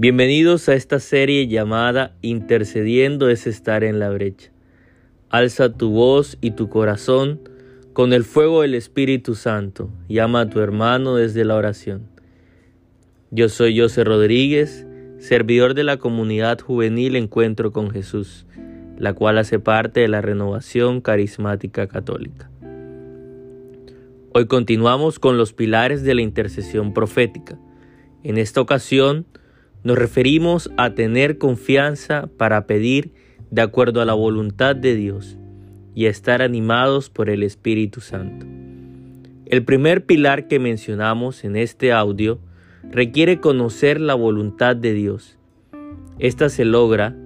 [0.00, 4.50] Bienvenidos a esta serie llamada Intercediendo es estar en la brecha.
[5.28, 7.38] Alza tu voz y tu corazón
[7.92, 9.90] con el fuego del Espíritu Santo.
[10.08, 12.08] Llama a tu hermano desde la oración.
[13.30, 14.86] Yo soy José Rodríguez,
[15.18, 18.46] servidor de la comunidad juvenil Encuentro con Jesús,
[18.96, 22.50] la cual hace parte de la renovación carismática católica.
[24.32, 27.58] Hoy continuamos con los pilares de la intercesión profética.
[28.22, 29.26] En esta ocasión,
[29.82, 33.12] nos referimos a tener confianza para pedir
[33.50, 35.38] de acuerdo a la voluntad de Dios
[35.94, 38.46] y a estar animados por el Espíritu Santo.
[39.46, 42.38] El primer pilar que mencionamos en este audio
[42.90, 45.38] requiere conocer la voluntad de Dios.
[46.18, 47.16] Esta se logra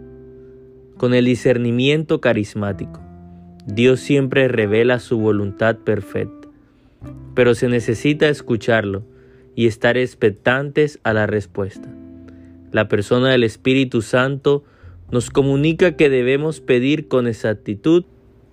[0.96, 3.00] con el discernimiento carismático.
[3.66, 6.48] Dios siempre revela su voluntad perfecta,
[7.34, 9.04] pero se necesita escucharlo
[9.56, 11.90] y estar expectantes a la respuesta
[12.74, 14.64] la persona del Espíritu Santo
[15.12, 18.04] nos comunica que debemos pedir con exactitud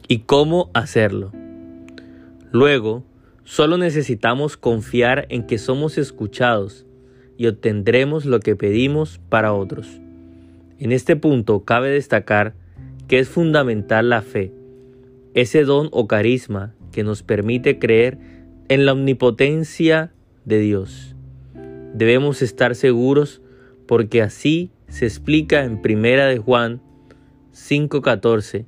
[0.07, 1.31] y cómo hacerlo.
[2.51, 3.03] Luego,
[3.45, 6.85] solo necesitamos confiar en que somos escuchados
[7.35, 9.99] y obtendremos lo que pedimos para otros.
[10.77, 12.53] En este punto cabe destacar
[13.07, 14.53] que es fundamental la fe,
[15.33, 18.19] ese don o carisma que nos permite creer
[18.69, 20.13] en la omnipotencia
[20.45, 21.15] de Dios.
[21.95, 23.40] Debemos estar seguros
[23.91, 26.79] porque así se explica en Primera de Juan
[27.51, 28.65] 5:14.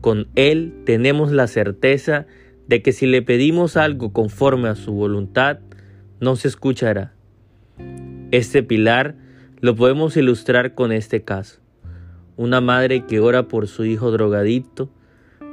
[0.00, 2.26] Con él tenemos la certeza
[2.66, 5.60] de que si le pedimos algo conforme a su voluntad,
[6.18, 7.14] nos escuchará.
[8.32, 9.14] Este pilar
[9.60, 11.60] lo podemos ilustrar con este caso.
[12.36, 14.90] Una madre que ora por su hijo drogadicto,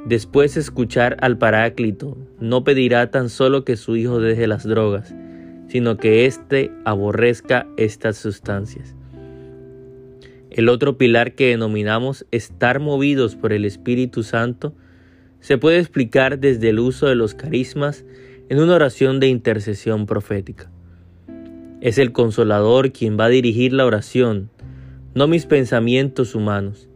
[0.06, 5.14] después de escuchar al Paráclito, no pedirá tan solo que su hijo deje las drogas,
[5.68, 8.96] sino que éste aborrezca estas sustancias.
[10.54, 14.72] El otro pilar que denominamos estar movidos por el Espíritu Santo
[15.40, 18.04] se puede explicar desde el uso de los carismas
[18.48, 20.70] en una oración de intercesión profética.
[21.80, 24.48] Es el consolador quien va a dirigir la oración,
[25.16, 26.88] no mis pensamientos humanos.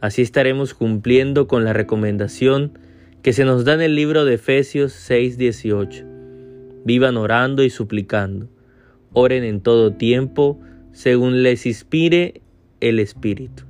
[0.00, 2.76] Así estaremos cumpliendo con la recomendación
[3.22, 6.04] que se nos da en el libro de Efesios 6:18.
[6.84, 8.48] Vivan orando y suplicando.
[9.12, 10.58] Oren en todo tiempo,
[10.90, 12.42] según les inspire
[12.80, 13.64] el Espíritu.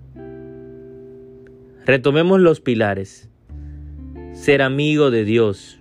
[1.84, 3.28] Retomemos los pilares.
[4.32, 5.80] Ser amigo de Dios,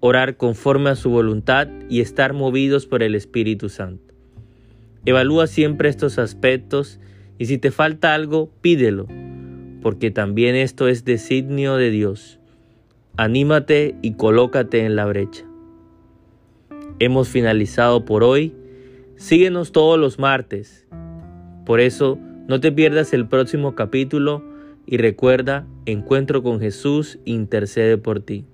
[0.00, 4.14] orar conforme a su voluntad y estar movidos por el Espíritu Santo.
[5.04, 7.00] Evalúa siempre estos aspectos
[7.38, 9.06] y si te falta algo, pídelo,
[9.82, 12.38] porque también esto es designio de Dios.
[13.16, 15.44] Anímate y colócate en la brecha.
[17.00, 18.54] Hemos finalizado por hoy.
[19.16, 20.86] Síguenos todos los martes.
[21.66, 24.42] Por eso, no te pierdas el próximo capítulo
[24.86, 28.44] y recuerda, encuentro con Jesús intercede por ti.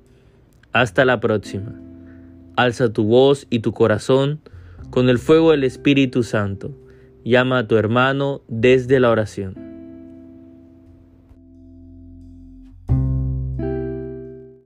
[0.72, 1.74] Hasta la próxima.
[2.56, 4.40] Alza tu voz y tu corazón
[4.90, 6.72] con el fuego del Espíritu Santo.
[7.24, 9.69] Llama a tu hermano desde la oración.